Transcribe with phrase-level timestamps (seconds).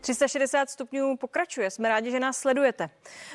[0.00, 1.70] 360 stupňů pokračuje.
[1.70, 2.90] Jsme rádi, že nás sledujete.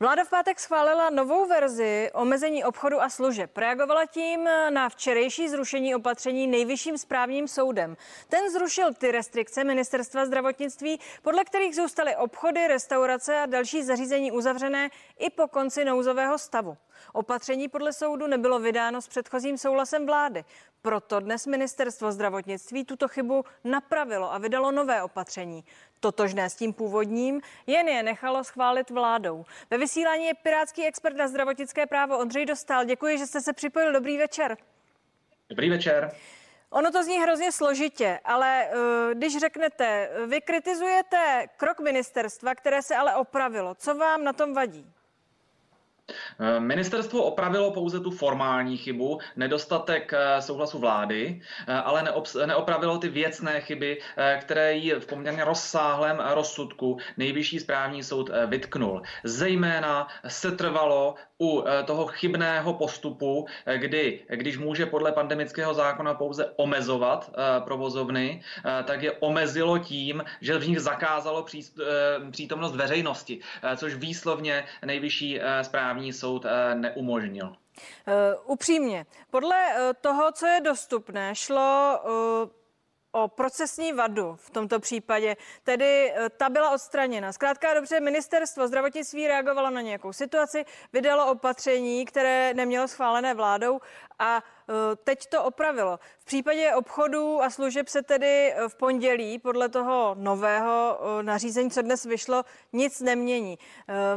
[0.00, 3.58] Vláda v pátek schválila novou verzi omezení obchodu a služeb.
[3.58, 7.96] Reagovala tím na včerejší zrušení opatření nejvyšším správním soudem.
[8.28, 14.90] Ten zrušil ty restrikce ministerstva zdravotnictví, podle kterých zůstaly obchody, restaurace a další zařízení uzavřené
[15.18, 16.76] i po konci nouzového stavu.
[17.12, 20.44] Opatření podle soudu nebylo vydáno s předchozím souhlasem vlády.
[20.82, 25.64] Proto dnes ministerstvo zdravotnictví tuto chybu napravilo a vydalo nové opatření.
[26.00, 29.44] Totožné s tím původním, jen je nechalo schválit vládou.
[29.70, 32.84] Ve vysílání je pirátský expert na zdravotnické právo Ondřej Dostal.
[32.84, 33.92] Děkuji, že jste se připojil.
[33.92, 34.56] Dobrý večer.
[35.50, 36.12] Dobrý večer.
[36.70, 42.96] Ono to zní hrozně složitě, ale uh, když řeknete, vy kritizujete krok ministerstva, které se
[42.96, 43.74] ale opravilo.
[43.74, 44.92] Co vám na tom vadí?
[46.40, 52.04] Eh, ministerstvo opravilo pouze tu formální chybu, nedostatek eh, souhlasu vlády, eh, ale
[52.46, 54.00] neopravilo ty věcné chyby,
[54.40, 59.02] které jí v poměrně rozsáhlém rozsudku nejvyšší správní soud vytknul.
[59.24, 63.46] Zejména se trvalo u toho chybného postupu,
[63.76, 67.30] kdy, když může podle pandemického zákona pouze omezovat
[67.64, 68.42] provozovny,
[68.84, 71.46] tak je omezilo tím, že v nich zakázalo
[72.30, 73.40] přítomnost veřejnosti,
[73.76, 77.52] což výslovně nejvyšší správní soud eh, neumožnil.
[78.44, 79.56] Upřímně, podle
[80.00, 82.00] toho, co je dostupné, šlo
[83.12, 87.32] o procesní vadu v tomto případě, tedy ta byla odstraněna.
[87.32, 93.80] Zkrátka dobře, ministerstvo zdravotnictví reagovalo na nějakou situaci, vydalo opatření, které nemělo schválené vládou
[94.18, 94.42] a
[95.04, 95.98] teď to opravilo.
[96.18, 102.04] V případě obchodů a služeb se tedy v pondělí podle toho nového nařízení, co dnes
[102.04, 103.58] vyšlo, nic nemění.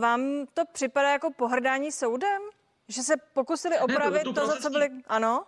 [0.00, 2.42] Vám to připadá jako pohrdání soudem?
[2.88, 4.90] Že se pokusili opravit ne, to, to, za co byli...
[5.06, 5.44] Ano?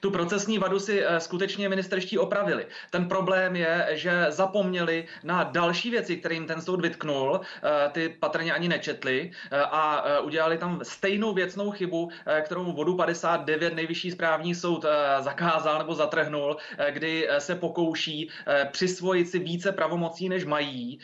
[0.00, 2.66] Tu procesní vadu si eh, skutečně ministerští opravili.
[2.90, 8.52] Ten problém je, že zapomněli na další věci, kterým ten soud vytknul, eh, ty patrně
[8.52, 12.10] ani nečetli eh, a udělali tam stejnou věcnou chybu,
[12.42, 14.84] kterou vodu 59 nejvyšší správní soud
[15.20, 16.56] zakázal nebo zatrhnul,
[16.90, 18.30] kdy se pokouší
[18.72, 20.98] přisvojit si více pravomocí, než mají,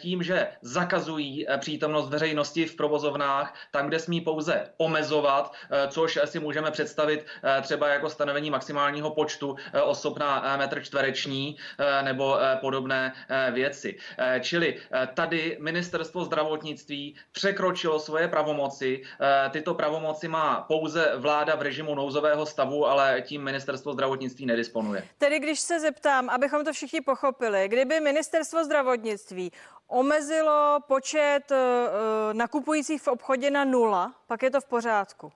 [0.00, 5.52] tím, že zakazují přítomnost veřejnosti v provozovnách, tam, kde smí pouze omezovat,
[5.88, 7.26] což si můžeme představit
[7.62, 13.12] třeba jako stanovení stanovení maximálního počtu eh, osob na eh, metr čtvereční eh, nebo podobné
[13.52, 13.98] věci.
[14.40, 14.76] Čili
[15.14, 19.02] tady ministerstvo zdravotnictví překročilo svoje pravomoci.
[19.50, 25.04] Tyto pravomoci má pouze vláda v režimu nouzového stavu, ale tím ministerstvo zdravotnictví nedisponuje.
[25.18, 29.52] Tedy když se zeptám, abychom to všichni pochopili, kdyby ministerstvo zdravotnictví
[29.88, 31.52] omezilo počet
[32.32, 35.32] nakupujících v obchodě na nula, pak je to v pořádku.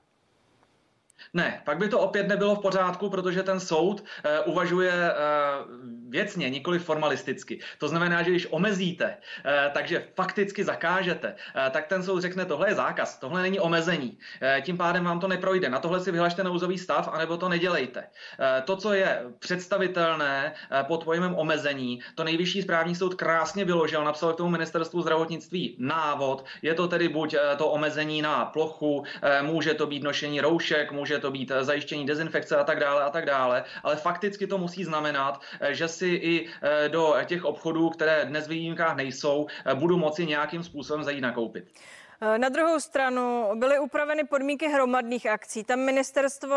[1.35, 6.51] Ne, pak by to opět nebylo v pořádku, protože ten soud uh, uvažuje uh, věcně,
[6.51, 7.61] nikoli formalisticky.
[7.79, 12.71] To znamená, že když omezíte, uh, takže fakticky zakážete, uh, tak ten soud řekne, tohle
[12.71, 14.11] je zákaz, tohle není omezení.
[14.11, 15.69] Uh, tím pádem vám to neprojde.
[15.69, 18.01] Na tohle si vyhlašte nouzový stav, anebo to nedělejte.
[18.01, 24.05] Uh, to, co je představitelné uh, pod pojmem omezení, to nejvyšší správní soud krásně vyložil,
[24.05, 26.45] napsal k tomu ministerstvu zdravotnictví návod.
[26.63, 29.05] Je to tedy buď uh, to omezení na plochu, uh,
[29.43, 33.11] může to být nošení roušek, může to být eh, zajištění dezinfekce a tak dále a
[33.11, 37.91] tak dále, ale fakticky to musí znamenat, eh, že si i eh, do těch obchodů,
[37.91, 41.65] které dnes v výjimkách nejsou, budu moci nějakým způsobem zajít nakoupit.
[42.37, 45.65] Na druhou stranu byly upraveny podmínky hromadných akcí.
[45.65, 46.57] Tam ministerstvo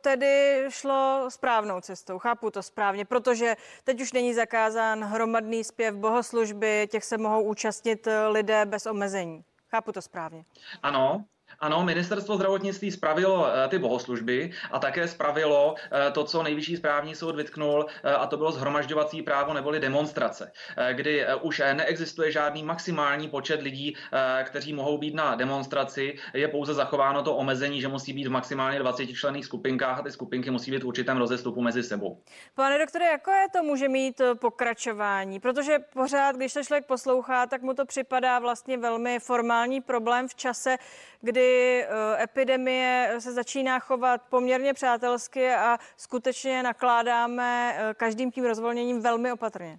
[0.00, 2.18] tedy šlo správnou cestou.
[2.18, 8.08] Chápu to správně, protože teď už není zakázán hromadný zpěv bohoslužby, těch se mohou účastnit
[8.28, 9.44] lidé bez omezení.
[9.70, 10.44] Chápu to správně.
[10.82, 11.24] Ano,
[11.60, 17.14] ano, ministerstvo zdravotnictví spravilo eh, ty bohoslužby a také spravilo eh, to, co nejvyšší správní
[17.14, 20.52] soud vytknul, eh, a to bylo zhromažďovací právo neboli demonstrace,
[20.92, 23.96] kdy už neexistuje žádný maximální počet lidí,
[24.44, 26.16] kteří mohou být na demonstraci.
[26.34, 30.10] Je pouze zachováno to omezení, že musí být v maximálně 20 členných skupinkách a ty
[30.10, 32.22] skupinky musí být v určitém rozestupu mezi sebou.
[32.54, 35.40] Pane doktore, jako je to může mít pokračování?
[35.40, 40.34] Protože pořád, když se člověk poslouchá, tak mu to připadá vlastně velmi formální problém v
[40.34, 40.76] čase,
[41.20, 49.00] kdy Eh, epidemie se začíná chovat poměrně přátelsky a skutečně nakládáme eh, každým tím rozvolněním
[49.00, 49.78] velmi opatrně.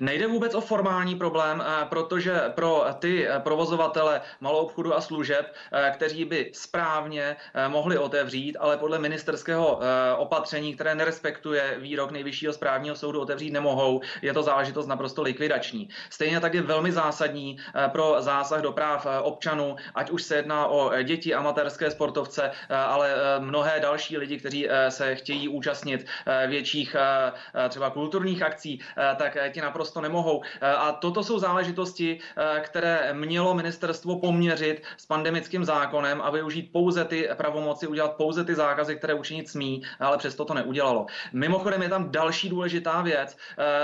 [0.00, 5.54] Nejde vůbec o formální problém, eh, protože pro ty eh, provozovatele malou obchodu a služeb,
[5.72, 7.36] eh, kteří by správně
[7.68, 9.80] mohli otevřít, ale podle ministerského
[10.16, 15.88] opatření, které nerespektuje výrok nejvyššího správního soudu, otevřít nemohou, je to záležitost naprosto likvidační.
[16.10, 17.58] Stejně tak je velmi zásadní
[17.92, 22.50] pro zásah do práv občanů, ať už se jedná o děti, amatérské sportovce,
[22.86, 26.06] ale mnohé další lidi, kteří se chtějí účastnit
[26.46, 26.96] větších
[27.68, 28.80] třeba kulturních akcí,
[29.16, 30.42] tak ti naprosto nemohou.
[30.62, 32.18] A toto jsou záležitosti,
[32.62, 38.54] které mělo ministerstvo poměřit s pandemickým zákonem a využít pouze ty pravomoci, udělat pouze ty
[38.54, 41.06] zákazy, které učinit smí, ale přesto to neudělalo.
[41.32, 43.36] Mimochodem je tam další důležitá věc,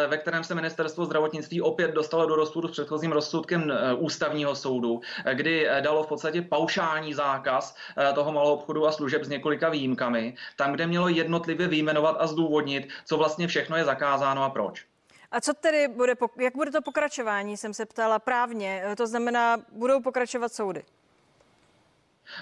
[0.09, 5.01] ve kterém se ministerstvo zdravotnictví opět dostalo do rozporu s předchozím rozsudkem ústavního soudu,
[5.33, 7.77] kdy dalo v podstatě paušální zákaz
[8.15, 12.89] toho malou obchodu a služeb s několika výjimkami, tam, kde mělo jednotlivě vyjmenovat a zdůvodnit,
[13.05, 14.92] co vlastně všechno je zakázáno a proč.
[15.33, 20.01] A co tedy bude, jak bude to pokračování, jsem se ptala právně, to znamená, budou
[20.01, 20.85] pokračovat soudy?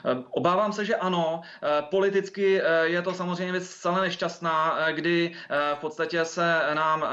[0.04, 1.40] Eh, obávám se, že ano.
[1.62, 5.32] Eh, politicky eh, je to samozřejmě věc zcela nešťastná, kdy
[5.74, 7.04] v podstatě se nám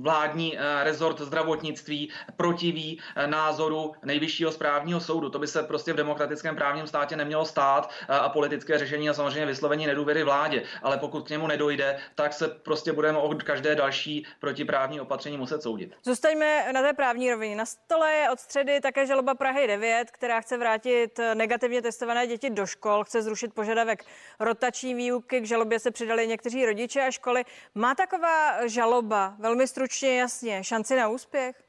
[0.00, 5.30] vládní rezort zdravotnictví protiví názoru nejvyššího správního soudu.
[5.30, 9.46] To by se prostě v demokratickém právním státě nemělo stát a politické řešení a samozřejmě
[9.46, 10.62] vyslovení nedůvěry vládě.
[10.82, 15.62] Ale pokud k němu nedojde, tak se prostě budeme od každé další protiprávní opatření muset
[15.62, 15.94] soudit.
[16.04, 17.56] Zůstaňme na té právní rovině.
[17.56, 22.50] Na stole je od středy také žaloba Prahy 9, která chce vrátit negativně testované děti
[22.50, 24.04] do škol, chce zrušit požadavek
[24.40, 27.44] rotační výuky, k žalobě se přidali někteří rodiče a školy.
[27.74, 31.68] Má taková žaloba, velmi stručně jasně, šanci na úspěch?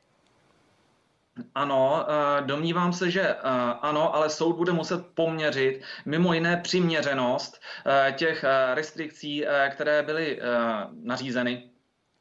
[1.55, 3.37] Ano, eh, domnívám se, že eh,
[3.81, 10.41] ano, ale soud bude muset poměřit mimo jiné přiměřenost eh, těch restrikcí, které byly
[11.03, 11.69] nařízeny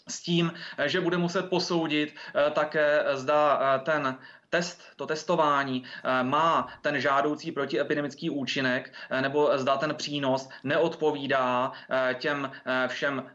[0.08, 0.52] s tím,
[0.86, 2.14] že bude muset posoudit
[2.54, 4.18] také, zda ten
[4.50, 11.72] test, to testování eh, má ten žádoucí protiepidemický účinek, eh, nebo zda ten přínos neodpovídá
[11.90, 12.50] eh, těm
[12.86, 13.30] všem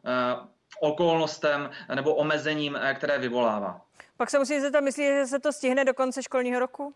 [0.79, 3.81] okolnostem nebo omezením, které vyvolává.
[4.17, 6.93] Pak se musí zeptat, myslí, že se to stihne do konce školního roku?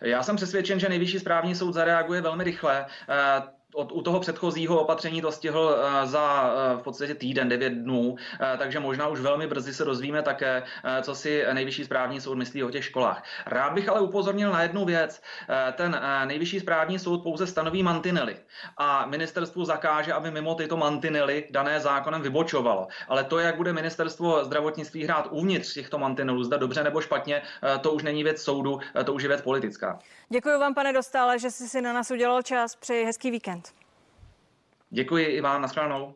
[0.00, 2.86] Já jsem přesvědčen, že nejvyšší správní soud zareaguje velmi rychle
[3.74, 8.10] od, u toho předchozího opatření to stihl uh, za uh, v podstatě týden, devět dnů,
[8.10, 8.16] uh,
[8.58, 10.62] takže možná už velmi brzy se dozvíme také,
[11.02, 13.24] co si nejvyšší správní soud myslí o těch školách.
[13.46, 15.22] Rád bych ale upozornil na jednu věc.
[15.72, 18.36] Ten nejvyšší správní soud pouze stanoví mantinely
[18.76, 22.88] a ministerstvu zakáže, aby mimo tyto mantinely dané zákonem vybočovalo.
[23.08, 27.42] Ale to, jak bude ministerstvo zdravotnictví hrát uvnitř těchto mantinelů, zda dobře nebo špatně,
[27.80, 29.98] to už není věc soudu, to už je věc politická.
[30.28, 32.76] Děkuji vám, pane Dostále, že jsi si na nás udělal čas.
[32.76, 33.61] Přeji hezký víkend.
[34.94, 36.14] Děkuji i vám, nashledanou.